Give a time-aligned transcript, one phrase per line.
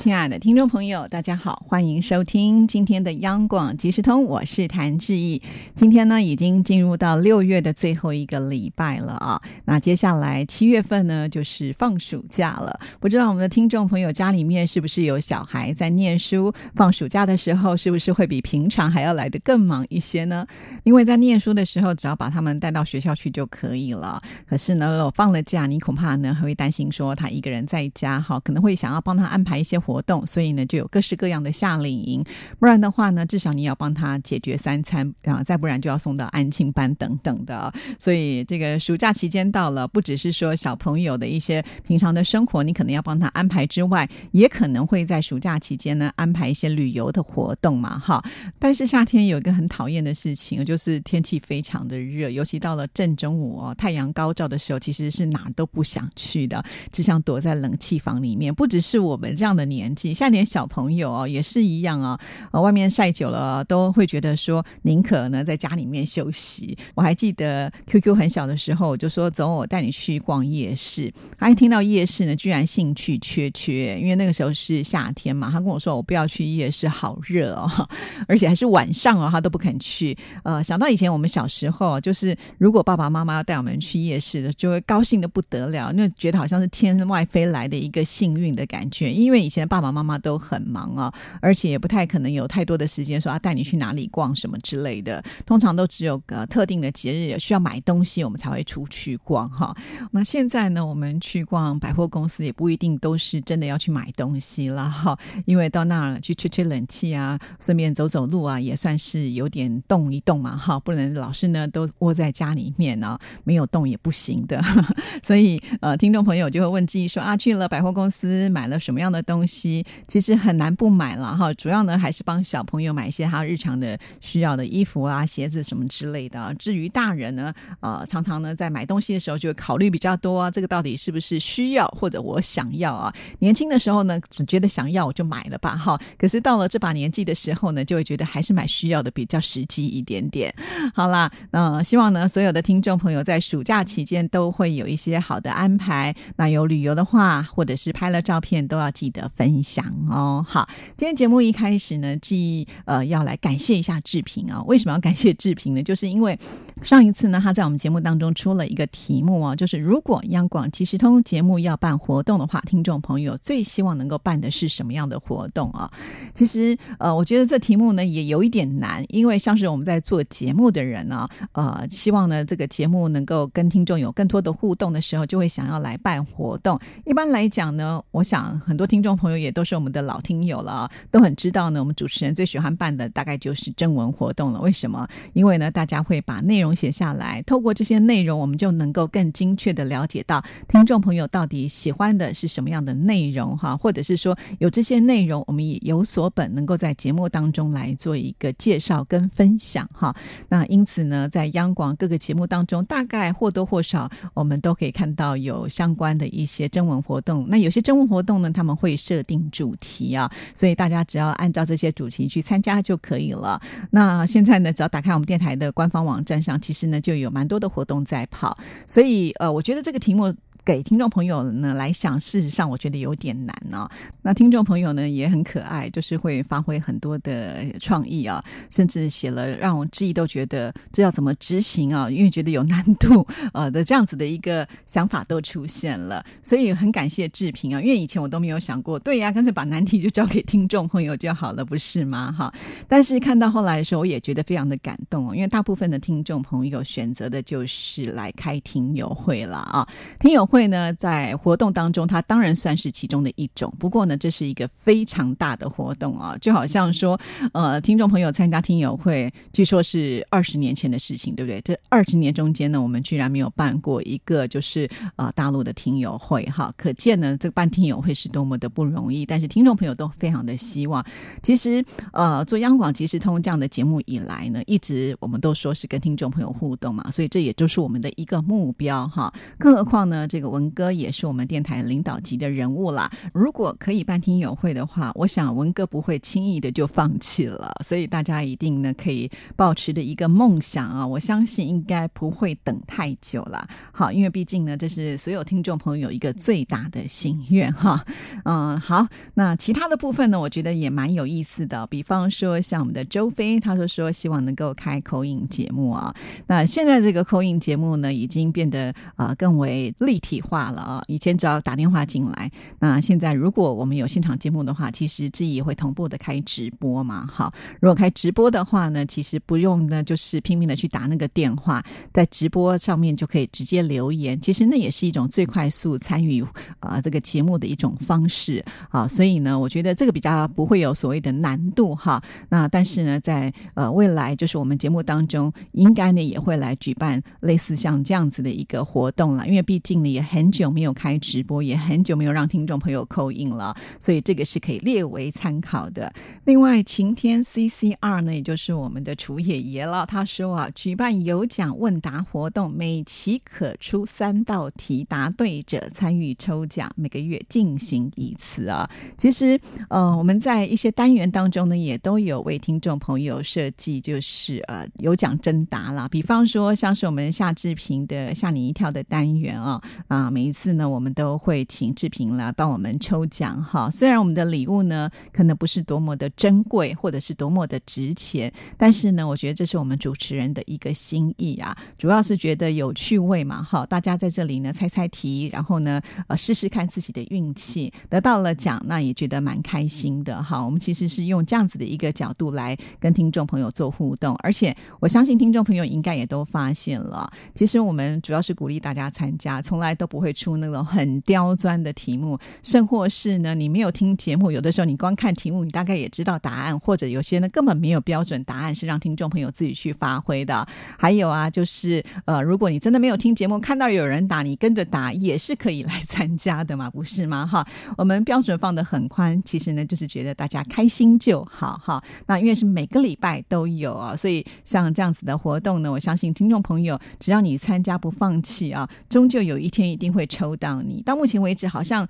[0.00, 5.42] 亲爱的听众朋友，大家好，欢迎收听今天的央广即时通，我是谭志毅。
[5.74, 9.42] 今天呢，已经进入到六月的最后一个礼拜了啊。
[9.66, 12.80] 那接下来七月份呢，就是放暑假了。
[12.98, 16.50] 不知道我们的听众朋友家里面是不是有小孩在念书？
[16.74, 20.46] 放暑假的时候，是不是会比平常还要来得更忙一些呢？
[20.82, 24.18] 因为在念书的时候，只要把他们带到学校去就可以了。
[24.48, 29.78] 可是呢，我放了假，你恐怕呢还会担心说他一个人在家，哈，可能会想要帮他安排一些。
[29.90, 32.24] 活动，所以呢就有各式各样的夏令营，
[32.60, 37.72] 不然的话呢，至少你要帮他解决三餐啊，再不然就要送到安庆班等等的。
[37.98, 48.22] 所以这个暑假期间到了，不只是说小朋友的一些平常的生活，你可能要帮他安排之外，也可能会在暑假期间呢安排一些旅游的活动嘛，哈。
[48.60, 58.54] 但是夏天有一个很讨厌的事情，就是天气非常的热，尤其到了正中午哦，太阳高照的时候，其实是哪都不想去的，只想躲在冷气房里面。
[58.54, 59.79] 不只是我们这样的年。
[59.80, 62.18] 年纪，像点小朋友哦，也是一样啊。
[62.52, 66.76] 呃，外面晒久了，都会觉得说，宁可呢在家里面休息。
[66.94, 71.10] 我还记得 QQ 很小的时候，我就说走，我带你去逛夜市。
[71.38, 75.50] 他一听到夜市呢，居然兴趣缺缺，因为那个时候是夏天嘛。
[75.50, 77.88] 他跟我说，我不要去夜市，好热哦，
[78.28, 80.14] 而且还是晚上哦，他都不肯去。
[80.42, 89.69] 呃，想到以前我们小时候，就是如果爸爸妈妈要带我们去夜市的，就会高兴的不得了，那觉得好像是天外飞来的一个幸运的感觉，因为以前。
[89.70, 95.22] 爸爸妈妈都很忙啊，而且也不太可能有太多的时间说要带你去哪里逛什么之类的。
[95.46, 99.72] 通常都只有个特定的节日需要买东西，我们才会出去逛哈。
[100.10, 105.16] 那现在呢，我们去逛百货公司也不一定都是真的要去买东西了哈，
[105.46, 110.80] 因为到那儿去吹吹冷气啊，顺便走走路啊，也算是有点动一动嘛哈。
[110.80, 114.60] 不能老是呢都窝在家里面呢，没有动也不行的。
[115.22, 119.59] 所以呃，听众朋友就会问记忆说啊，去了百货公司买了什么样的东西？
[120.06, 126.54] 其实很难不买了哈，主要呢还是帮小朋友买一些他日常的需要的衣服啊、鞋子什么之类的。
[126.58, 133.14] 至于大人呢，呃，常常呢在买东西的时候就会考虑比较多啊，这个到底是不是需要或者我想要啊？
[133.40, 140.54] 年轻的时候呢，只觉得想要我就买了吧哈，可是到了这把年纪的时候呢，就会觉得还是买需要的比较实际一点点。
[140.94, 146.14] 好啦，那希望呢所有的听众朋友在暑假期间都会有一些好的安排。
[146.36, 149.49] 那有旅游的话，或者是拍了照片，都要记得分。
[149.50, 154.62] 分享哦，好，今天节目一开始呢，记呃要来感谢一下志平啊。
[154.62, 155.82] 为什么要感谢志平呢？
[155.82, 156.38] 就是因为
[156.84, 165.90] 上一次呢，他在我们节目当中出了一个题目啊，就是如果央广即时通节目要办活动的话，听众朋友最希望能够办的是什么样的活动啊？
[166.32, 176.78] 其实呃，我觉得这题目呢也有一点难，因为像是我们在做节目的人呢，呃，希望呢这个节目能够跟听众有更多的互动的时候，就会想要来办活动。
[177.04, 179.39] 一般来讲呢，我想很多听众朋友。
[179.40, 181.80] 也都是我们的老听友了，都很知道呢。
[181.80, 184.60] 我们主持人最喜欢办的大概就是征文活动了。
[184.60, 185.08] 为什么？
[185.32, 200.14] 因为呢，大家会把内容写下来，透过这些内容，我们就能够更精确的了解到听众朋友到底喜欢的是什么样的内容哈，或者是说有这些内容，我们也有所本，能够在节目当中来做一个介绍跟分享哈。
[200.48, 207.46] 那因此呢，在央广各个节目当中，大概或多或少，我们都可以看到有相关的一些征文活动。
[207.48, 213.60] 那有些征文活动呢，他们会设定主题啊，所以大家只要按照这些主题去参加就可以了。
[213.90, 218.56] 那现在呢，只要打开我们电台的官方网站上，其实呢就有蛮多的活动在跑。
[218.86, 220.34] 所以呃，我觉得这个题目。
[220.70, 223.90] 给听众朋友呢来想，事实上我觉得有点难哦。
[224.22, 236.24] 那听众朋友呢也很可爱，就是会发挥很多的创意啊，甚至写了让我质疑都觉得这要怎么执行啊，因为觉得有难度呃的这样子的一个想法都出现了。
[236.40, 242.30] 所以很感谢志平啊，因为以前我都没有想过，对呀，干脆把难题就交给听众朋友就好了，不是吗？
[242.30, 242.54] 哈。
[242.86, 249.84] 但是看到后来的时候，我也觉得非常的感动哦，因为大部分的听众朋友选择的就是来开听友会了啊，
[250.20, 250.46] 听友。
[250.50, 253.72] 会呢，在活动当中，它当然算是其中的一种。
[253.78, 257.18] 不过呢，这是一个非常大的活动啊，就好像说，
[257.52, 261.60] 呃，听众朋友参加听友会，据说是二十年前的事情，对不对？
[261.62, 269.24] 这二十年中间呢，我们居然没有办过一个就是呃大陆的听友会，哈，可见呢，这个办听友会是多么的不容易。
[269.26, 271.04] 但是听众朋友都非常的希望。
[271.42, 279.32] 其实，呃，做央广即时通这样的节目以来呢，一直我们都说是跟听众朋友互动嘛，所以这也就是我们的一个目标哈。
[279.58, 283.12] 更何况呢，这这个文哥也是我们电台领导级的人物啦。
[283.34, 287.70] 如果可以办听友会的话，我想文哥不会轻易的就放弃了。
[287.84, 293.68] 所以大家一定呢可以保持的一个梦想啊，我相信应该不会等太久了。
[293.92, 298.02] 好，因为毕竟呢，这是所有听众朋友一个最大的心愿哈。
[298.46, 301.86] 嗯，好，那其他的部分呢，我觉得也蛮有意思的。
[301.88, 306.14] 比方说像我们的周飞，他说说希望能够开口音节目啊。
[306.46, 311.02] 那现在这个口音节目呢，已经变得啊更为立体体化了啊。
[311.08, 317.26] 以前只要打电话进来，那现在如果我们有现场节目的话，其实志毅也会同步的开直播嘛。
[317.26, 321.82] 好，如果开直播的话呢，其实不用呢，就是拼命的去打那个电话，
[322.12, 324.40] 在直播上面就可以直接留言。
[324.40, 326.44] 其实那也是一种最快速参与
[326.78, 329.08] 啊这个节目的一种方式啊。
[329.08, 332.22] 所以呢，我觉得这个比较不会有所谓的难度哈。
[332.50, 339.46] 那但是呢，在呃未来就是我们节目当中，应该呢也会来举办类似像这样子的一个活动了。
[339.46, 346.12] 因为毕竟呢很久没有开直播，也很久没有让听众朋友扣印了，所以这个是可以列为参考的。
[346.44, 358.88] 另外，晴天 CCR 呢，也就是我们的楚爷爷了，他说啊，举办有奖问答活动，每期可出三道题，答对者参与抽奖，每个月进行一次啊。
[359.16, 366.08] 其实，呃，我们在一些单元当中呢，也都有为听众朋友设计，就是呃有奖征答啦。
[366.08, 369.80] 比方说，像是我们夏志平的吓你一跳的单元啊，
[370.10, 373.88] 啊，每一次呢，我们都会请志平来帮我们抽奖哈。
[373.88, 388.82] 虽然我们的礼物呢，可能不是多么的珍贵，或者是多么的值钱，但是呢，我觉得这是我们主持人的一个心意啊，主要是觉得有趣味嘛，哈，大家在这里呢猜猜题，然后呢，呃，试试看自己的运气，得到了奖。
[388.86, 390.60] 那也觉得蛮开心的哈。
[390.60, 410.66] 我们其实是用这样子的一个角度来跟听众朋友做互动，而且我相信听众朋友应该也都发现了，其实我们主要是鼓励大家参加，从来都不会出那种很刁钻的题目，甚或是呢，你没有听节目，有的时候你光看题目，你大概也知道答案，或者有些呢根本没有标准答案，是让听众朋友自己去发挥的。
[410.98, 417.46] 还有啊，就是呃，如果你真的没有听节目，看到有人打，你跟着打也是可以来参加的嘛， 不是吗？
[417.46, 418.80] 哈，我们标准放的。
[418.90, 422.02] 很宽，其实呢，就是觉得大家开心就好哈。
[422.26, 431.02] 那因为是每个礼拜都有啊，所以像这样子的活动呢，我相信听众朋友，只要你参加不放弃啊，终究有一天一定会抽到你。
[431.02, 432.06] 到目前为止，好像。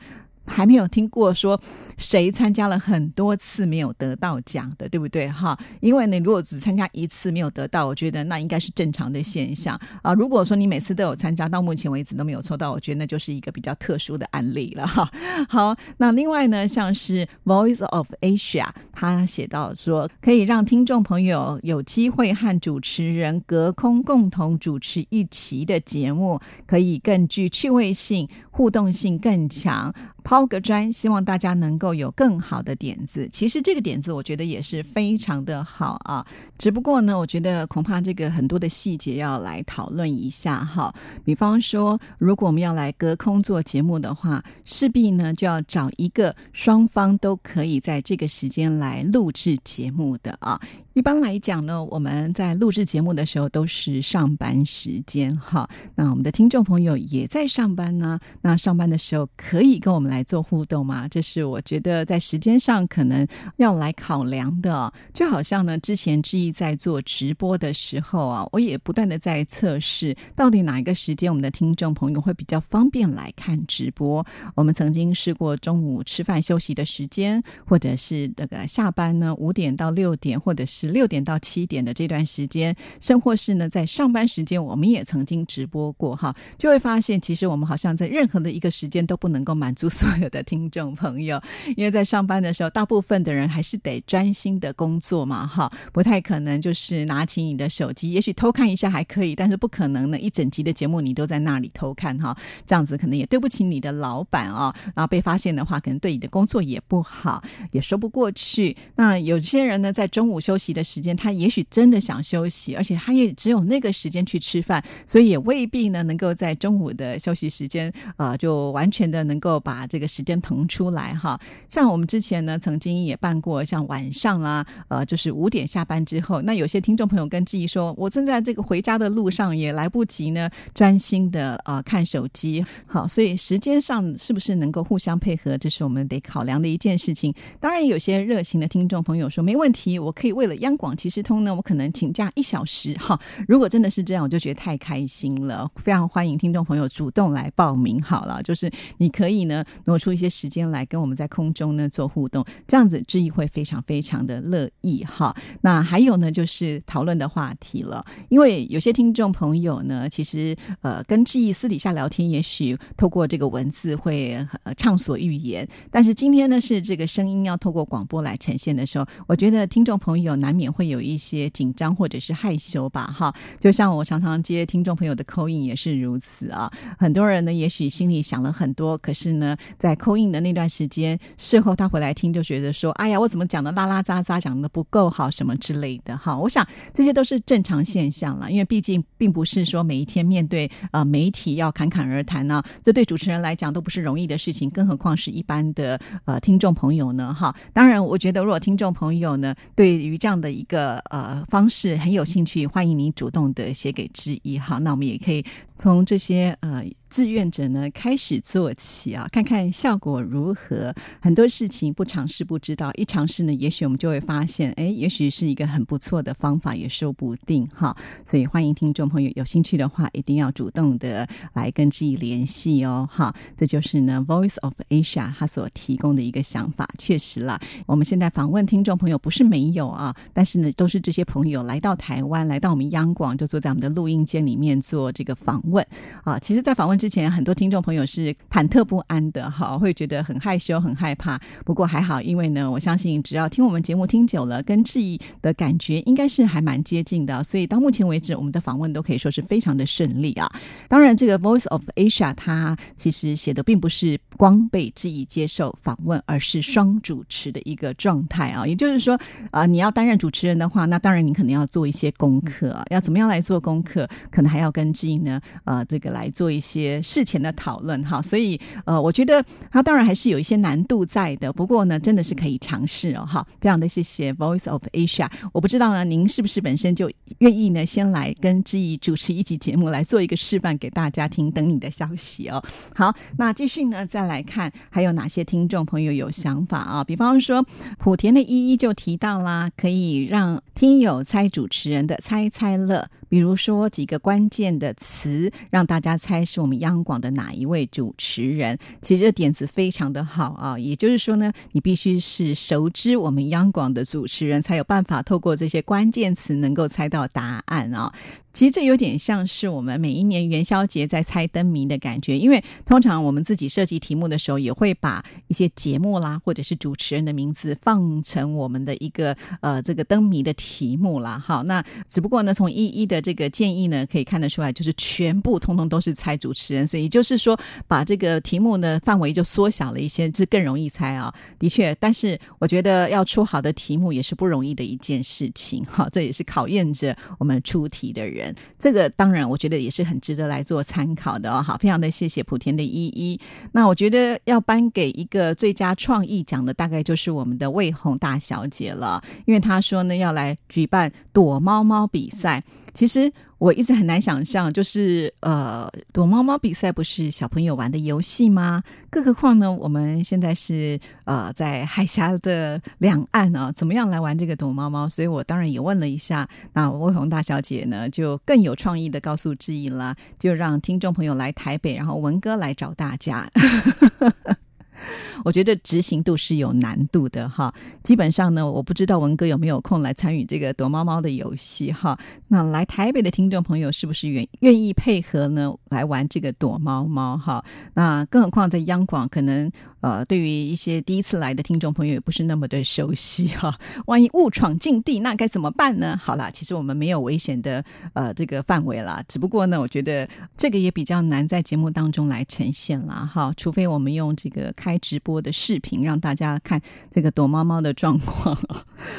[0.51, 1.61] 还没有听过说
[1.97, 5.29] 谁参加了很多次没有得到奖的，对不对？
[5.29, 10.13] 哈，因为你如果只参加一次没有得到，我觉得那应该是正常的现象啊。
[10.13, 15.09] 如果说你每次都有参加，到目前为止都没有抽到，我觉得那就是一个比较特殊的案例了哈。
[15.49, 28.29] 好，那另外呢，像是 Voice of Asia，他写到说可以让听众朋友有机会和主持人隔空共同主持一期的节目，可以更具趣味性。
[28.51, 29.95] 互动性更强，
[30.31, 33.29] 抛个砖，希望大家能够有更好的点子。
[33.33, 36.25] 其实这个点子我觉得也是非常的好啊，
[36.57, 40.95] 只不过呢，我觉得恐怕这个很多的细节要来讨论一下哈。
[41.25, 50.61] 比方说，如果我们要来隔空做节目的话，势必呢就要找一个双方都可以在这个时间来录制节目的啊。
[51.01, 55.67] 一般来讲呢，我们在录制节目的时候都是上班时间哈。
[55.95, 61.09] 那我们的听众朋友也在上班呢，那上班的时候可以跟我们来做互动吗？
[61.09, 64.93] 这是我觉得在时间上可能要来考量的。
[65.15, 74.23] 就好像呢，之前志毅在做直播的时候啊，我也不断的在测试，到底哪一个时间我们的听众朋友会比较方便来看直播。
[74.55, 80.90] 我们曾经试过中午吃饭休息的时间，或者是那个下班呢五点到六点，或者是。
[80.91, 91.41] 六点到七点的这段时间，甚或是呢，在上班时间，我们也曾经直播过哈，就会发现，其实我们好像在任何的一个时间都不能够满足 所有的听众朋友，
[91.77, 107.43] 因为在上班的时候，大部分的人还是得专心的工作嘛，哈，不太可能就是拿起你的手机，也许偷看一下还可以，但是不可能呢，一整集的节目你都在那里偷看哈，这样子可能也对不起你的老板啊，然后被发现的话，可能对你的工作也不好，
[107.73, 108.77] 也说不过去。
[108.97, 110.81] 那有些人呢，在中午休息息。
[110.81, 121.37] 的时间，他也许真的想休息，而且他也只有那个时间去吃饭，所以也未必呢能够在中午的休息时间啊，就完全的能够把这个时间腾出来哈。
[121.69, 132.65] 像我们之前呢，曾经也办过像晚上啊，呃，就是五点下班之后，那有些听众朋友跟志毅说，我正在这个回家的路上，也来不及呢专心的啊看手机。
[132.87, 137.35] 好，所以时间上是不是能够互相配合，这是我们得考量的一件事情。
[137.59, 140.60] 当然，有些热心的听众朋友说没问题，我可以为了。
[140.61, 143.19] 央广其实通呢，我可能请假一小时哈。
[143.47, 148.01] 如果真的是这样，我就觉得太开心了，非常欢迎听众朋友主动来报名。
[148.03, 155.35] 好了，就是你可以呢挪出一些时间来跟我们在空中呢做互动，这样子志毅会非常非常的乐意哈。
[155.63, 173.33] 那还有呢，就是讨论的话题了，因为有些听众朋友呢，其实呃跟志毅私底下聊天，也许透过这个文字会呃畅所欲言，但是今天呢是这个声音要透过广播来呈现的时候，我觉得听众朋友难难免会有一些紧张或者是害羞吧哈。
[173.61, 186.37] 就像我常常接听众朋友的口音也是如此啊，很多人呢也许心里想了很多，可是呢在口音的那段时间，事后他回来听就觉得说，哎呀，我怎么讲的拉拉杂杂，讲的不够好什么之类的哈。
[186.37, 197.55] 我想这些都是正常现象了，因为毕竟并不是说每一天面对呃媒体要侃侃而谈呢，这对主持人来讲都不是容易的事情，更何况是一般的呃听众朋友呢哈。
[197.73, 204.79] 当然，我觉得如果听众朋友呢对于这样的一个呃方式很有兴趣，欢迎您主动的写给之一哈。
[204.79, 205.45] 那我们也可以
[205.77, 206.85] 从这些呃。
[207.11, 210.95] 志愿者呢，开始做起啊，看看效果如何。
[211.21, 217.95] 很多事情不尝试不知道，一尝试呢，也许我们就会发现，哎，也许是一个很不错的方法，也说不定哈。
[218.25, 223.09] 所以欢迎听众朋友有兴趣的话，一定要主动的来跟志毅联系哦。
[223.11, 226.89] 哈，这就是呢，Voice of Asia 他所提供的一个想法。
[226.97, 235.85] 确实啦，我们现在访问听众朋友不是没有啊，但是呢，都是这些朋友来到台湾，来到我们央广，就坐在我们的录音间里面做这个访问
[236.23, 236.39] 啊。
[236.39, 237.00] 其实，在访问。
[237.01, 241.41] 之前很多听众朋友是忐忑不安的，哈，会觉得很害羞、很害怕。
[241.65, 247.43] 不过还好，因为呢，我相信只要听我们节目听久了，跟质疑的感觉应该是还蛮接近的。
[247.43, 250.47] 所以到目前为止，我们的访问都可以说是非常的顺利啊。
[250.89, 258.67] 当然，这个 Voice of Asia 它其实写的并不是光被质疑接受访问，而是双主持的一个状态啊。
[258.67, 259.19] 也就是说，
[259.53, 264.07] 啊，你要担任主持人的话，那当然你可能要做一些功课，要怎么样来做功课？
[264.31, 266.90] 可能还要跟质疑呢，呃，这个来做一些。
[267.03, 271.53] 事前的讨论哈，所以呃，我觉得它当然还是有一些难度在的。
[271.53, 273.47] 不过呢，真的是可以尝试哦哈。
[273.61, 275.29] 非常的谢谢 Voice of Asia。
[275.53, 282.63] 我不知道呢，您是不是本身就愿意呢，先来跟志毅主持一集节目，来做一个示范给大家听，等你的消息哦。
[282.95, 287.05] 好，那继续呢，再来看还有哪些听众朋友有想法啊？
[287.05, 287.63] 比方说，
[287.99, 296.81] 莆田的依依就提到啦，可以让听友猜主持人的猜猜乐，比如说几个关键的词，让大家猜是我们。
[296.81, 298.79] 央广的哪一位主持人？
[299.03, 300.79] 其实这点子非常的好啊！
[300.79, 308.11] 也就是说呢，你必须是熟知我们央广的主持人，才有办法透过这些关键词能够猜到答案啊。
[308.53, 321.39] 其实这有点像是我们每一年元宵节在猜灯谜的感觉，因为通常我们自己设计题目的时候，也会把一些节目啦，或者是主持人的名字放成我们的一个呃这个灯谜的题目啦。
[321.39, 331.33] 好，那只不过呢，从一一的这个建议呢，可以看得出来，就是全部通通都是猜主持人，所以就是说把这个题目呢范围就缩小了一些，这更容易猜啊。
[331.59, 335.85] 的确，但是我觉得要出好的题目也是不容易的一件事情。
[335.85, 338.55] 好，这也是考验着我们出题的人。
[338.79, 341.63] 这个当然，我觉得也是很值得来做参考的哦。
[341.63, 343.39] 好，非常的谢谢莆田的依依。
[343.73, 352.63] 那我觉得要颁给一个最佳创意奖的，大概就是我们的魏红大小姐了，因为她说呢要来举办躲猫猫比赛。
[352.95, 353.10] 其实。
[353.11, 358.85] 其实我一直很难想象，就是呃，躲猫猫比赛不是小朋友玩的游戏吗？
[359.11, 365.09] 更何况呢，我们现在是呃在海峡的两岸啊，怎么样来玩这个躲猫猫？
[365.09, 373.51] 所以我当然也问了一下，那魏红大小姐呢，就更有创意的告诉志毅啦，就让听众朋友来台北，然后文哥来找大家。
[375.45, 377.73] 我觉得执行度是有难度的哈。
[378.03, 382.19] 基本上呢，我不知道文哥有没有空来参与这个躲猫猫的游戏哈。
[382.49, 385.75] 那来台北的听众朋友是不是愿愿意配合呢？
[385.91, 387.65] 来玩这个躲猫猫哈？
[387.95, 393.79] 那更何况在央广，可能呃，对于一些第一次来的听众朋友也不是那么的熟悉哈。
[394.07, 396.19] 万一误闯禁地，那该怎么办呢？
[396.23, 399.23] 好啦，其实我们没有危险的呃这个范围啦。
[399.29, 403.31] 只不过呢，我觉得这个也比较难在节目当中来呈现啦。
[403.33, 403.53] 哈。
[403.57, 405.21] 除非我们用这个开开直。
[405.23, 406.81] 播的视频让大家看
[407.11, 408.59] 这个躲猫猫的状况，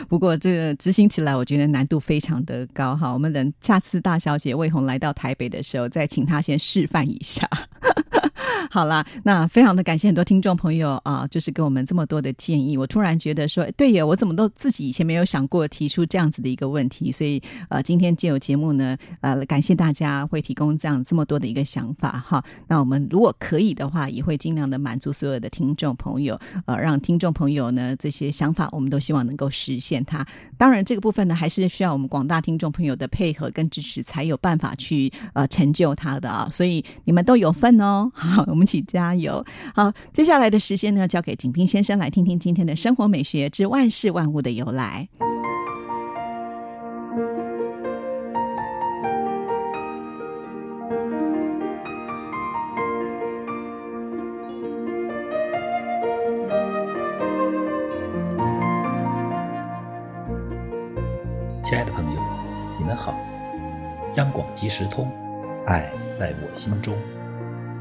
[0.09, 3.13] 不过这个执行起来我觉得难度非常的高哈。
[3.13, 7.47] 我们等下次大小姐魏红来到台北的时候，再请她先示范一下。
[8.73, 12.77] 好啦，那非常的感谢很多听众朋友啊，就是给我们这么多的建议。
[12.77, 17.11] 我突然觉得说，对呀，我怎么都自己以前没有想过提出这样子的一个问题。
[17.11, 22.41] 所以呃，今天借有节目呢，呃，感谢大家会提供这样这么多的一个想法哈。
[22.69, 30.25] 那我们如果可以的话，也会尽量的满足所有的听众朋友，呃，让听众朋友呢这些想法，我们都希望能够实现它。
[30.57, 36.47] 当然，这个部分呢，还是需要我们广大听众朋友的配合跟支持，才有办法去呃成就它的啊。
[36.49, 39.43] 所以你们都有份哦，好，一起加油。
[39.75, 45.07] 好，接下来的时间呢，交给景斌先生来听听今天的生活美学之万事万物的由来。
[61.63, 62.21] 亲爱的朋友，
[62.77, 63.15] 你们好。
[64.15, 65.09] 央广即时通，
[65.65, 66.93] 爱在我心中。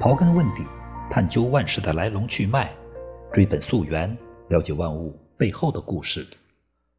[0.00, 0.64] 刨根问底，
[1.11, 2.75] 探究万事的来龙去脉，
[3.35, 4.16] 追本溯源，
[4.49, 6.26] 了解万物背后的故事。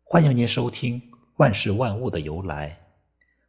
[0.04, 1.02] 欢迎您收听
[1.38, 2.70] 《万事万物的由来》，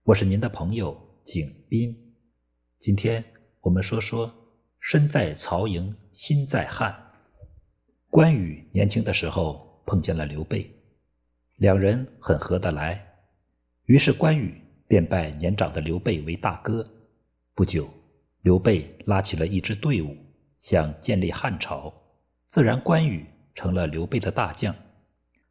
[0.05, 2.15] 我是您的朋友景斌。
[2.79, 3.23] 今天
[3.61, 4.33] 我们说说
[4.81, 7.11] “身在曹营心在汉”。
[8.09, 10.67] 关羽年轻的时候碰见了刘备，
[11.59, 13.07] 两人很合得来。
[13.85, 16.89] 于是关羽便拜年长的刘备为大哥。
[17.55, 17.91] 不久，
[18.43, 20.17] 刘备拉起了一支队伍，
[20.59, 21.95] 想建立汉朝，
[22.49, 24.75] 自然关羽成了刘备的大将。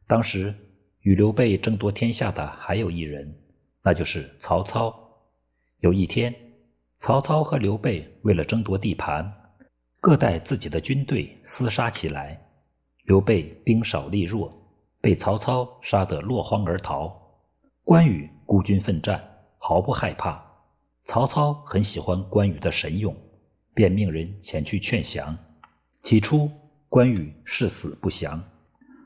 [0.07, 0.53] 当时
[0.99, 3.33] 与刘备争夺天下的还有一人，
[3.81, 4.93] 那就是曹操。
[5.79, 6.35] 有一天，
[6.99, 9.53] 曹操和刘备为了争夺地盘，
[10.01, 12.45] 各带自己的军队厮杀起来。
[13.05, 14.53] 刘备兵少力弱，
[14.99, 17.39] 被曹操杀得落荒而逃。
[17.85, 20.50] 关羽孤军奋战，毫不害怕。
[21.03, 23.15] 曹操很喜欢关羽的神勇，
[23.73, 25.37] 便命人前去劝降。
[26.03, 26.49] 起初，
[26.89, 28.43] 关羽誓死不降。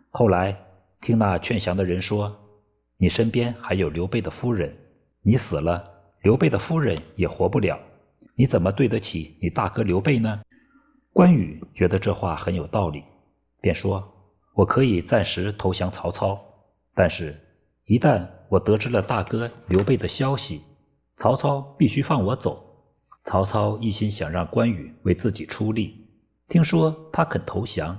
[0.09, 0.57] 后来
[1.01, 2.37] 听那劝降的人说
[2.97, 4.75] ：“你身边还有刘备的夫人，
[5.21, 5.89] 你死了，
[6.21, 7.79] 刘备的夫人也活不了。
[8.35, 10.41] 你怎么对得起你大哥刘备呢？”
[11.13, 13.03] 关羽觉得这话很有道理，
[13.61, 14.13] 便说
[14.53, 16.43] ：“我可以暂时投降曹操，
[16.93, 17.39] 但是，
[17.85, 20.61] 一旦……”我得知了大哥刘备的消息，
[21.15, 22.63] 曹操必须放我走。
[23.23, 26.07] 曹操一心想让关羽为自己出力，
[26.47, 27.97] 听说他肯投降，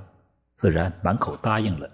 [0.52, 1.90] 自然满口答应了。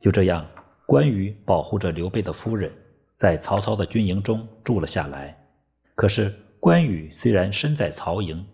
[0.00, 0.46] 就这样，
[0.86, 2.72] 关羽保护着刘备的夫人，
[3.14, 5.46] 在曹操的军营中住了下来。
[5.94, 8.44] 可是，关羽虽然身在曹营，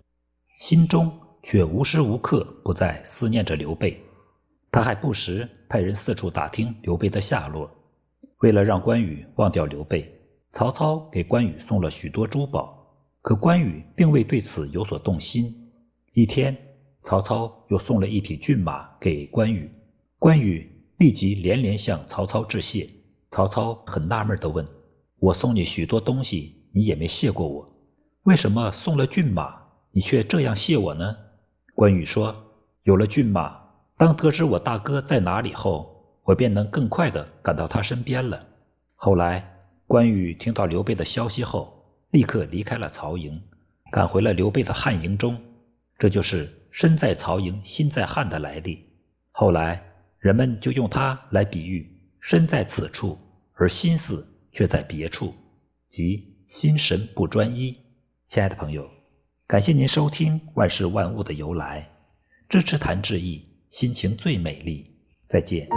[0.59, 1.11] 心中
[1.42, 3.99] 却无时无刻不在思念着刘备。
[4.70, 7.70] 他还不时派人四处打听刘备的下落。
[8.40, 10.19] 为了让关羽忘掉刘备，
[10.53, 12.87] 曹操给关羽送了许多珠宝，
[13.23, 15.73] 可关羽并未对此有所动心。
[16.13, 16.57] 一天，
[17.03, 19.71] 曹操又送了一匹骏马给关羽，
[20.19, 22.89] 关羽立即连连向曹操致谢。
[23.31, 24.67] 曹操很纳闷地问
[25.21, 27.73] ：“我送你许多东西，你也没谢过我，
[28.25, 31.17] 为什么送了骏马，你却这样谢我呢？”
[31.77, 32.35] 关羽说
[32.83, 33.57] ：“有了骏马，
[33.97, 38.47] 当得知我大哥在哪里后。”我便能更快地赶到他身边了。
[38.95, 39.50] 后来，
[39.90, 43.42] 关羽听到刘备的消息后，立刻离开了曹营，
[43.90, 45.37] 赶回了刘备的汉营中。
[45.98, 48.87] 这就是“身在曹营心在汉”的来历。
[49.33, 49.83] 后来，
[50.20, 53.18] 人们就用它来比喻身在此处，
[53.55, 55.35] 而心思却在别处，
[55.88, 57.76] 即心神不专一。
[58.29, 58.88] 亲爱的朋友，
[59.48, 61.81] 感谢您收听《万事万物的由来》，
[62.48, 64.87] 支持谭志毅，心情最美丽。
[65.26, 65.68] 再见。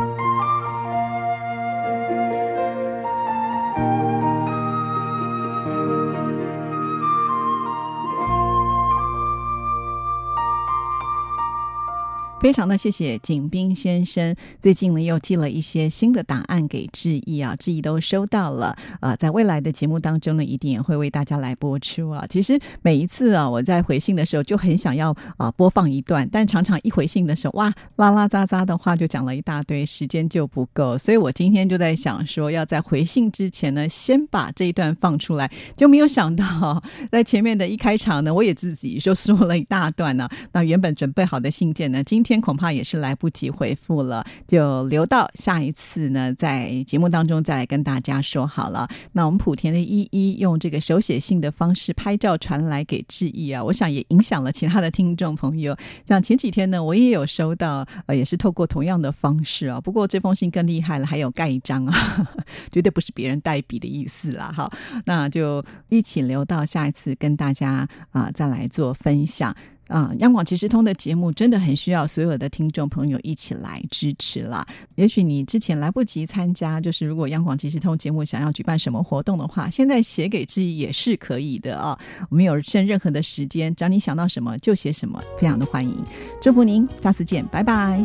[12.43, 22.25] 非常的谢谢景斌先生，最近呢又寄了一些新的档案给志毅啊，志毅都收到了啊，在未来的节目当中呢，一定也会为大家来播出啊。
[22.29, 42.32] 其实每一次啊，我在回信的时候就很想要啊播放一段，但常常一回信的时候，哇，拉拉杂杂的话就讲了一大堆，时间就不够，所以我今天就在想说，要在回信之前呢，先把这一段放出来，就没有想到在前面的一开场呢，我也自己就说了一大段呢，那原本准备好的信件呢，今天。
[42.39, 48.87] 恐怕也是来不及回复了，就留到下一次呢，在节目当中再来跟大家说好了。
[49.11, 55.75] 那我们莆田的依依用这个手写信的方式拍照传来给志毅啊，我想也影响了其他的听众朋友。
[56.05, 59.79] 像前几天呢，我也有收到，呃，也是透过同样的方式啊。
[59.81, 61.95] 不过这封信更厉害了，还有盖一张啊，
[62.71, 64.51] 绝对不是别人代笔的意思啦。
[64.55, 64.71] 好，
[65.05, 69.55] 那就一起留到下一次跟大家啊再来做分享。
[69.87, 74.65] 啊，央广即时通的节目真的很需要所有的听众朋友一起来支持啦。
[74.95, 81.99] 也许你之前来不及参加，就是如果央广即时通节目想要举办什么活动的话，现在写给志毅也是可以的啊。
[82.29, 85.95] 我们有剩任何的时间，只要你想到什么就写什么，非常的欢迎。
[86.41, 88.03] 祝福您，下次见，拜拜。